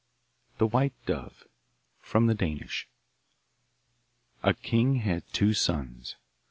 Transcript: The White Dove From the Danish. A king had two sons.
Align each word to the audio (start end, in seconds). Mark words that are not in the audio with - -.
The 0.57 0.65
White 0.65 0.95
Dove 1.05 1.43
From 1.99 2.25
the 2.25 2.33
Danish. 2.33 2.87
A 4.41 4.55
king 4.55 4.95
had 4.95 5.31
two 5.31 5.53
sons. 5.53 6.15